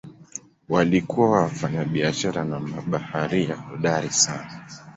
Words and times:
Walikuwa 0.69 1.29
wafanyabiashara 1.31 2.45
na 2.45 2.59
mabaharia 2.59 3.55
hodari 3.55 4.09
sana. 4.09 4.67